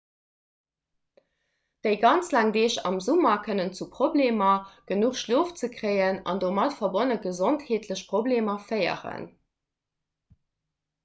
déi 1.87 1.97
ganz 2.05 2.31
laang 2.35 2.53
deeg 2.55 2.77
am 2.89 2.97
summer 3.07 3.37
kënnen 3.47 3.69
zu 3.79 3.87
problemer 3.97 4.71
genuch 4.93 5.19
schlof 5.21 5.53
ze 5.61 5.71
kréien 5.77 6.19
an 6.33 6.43
domat 6.45 6.75
verbonne 6.81 7.19
gesondheetleche 7.27 8.09
problemer 8.15 8.59
féieren 8.73 9.29